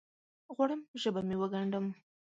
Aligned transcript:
غواړم 0.55 0.81
ژبه 1.01 1.21
مې 1.27 1.35
وګنډم 1.39 1.85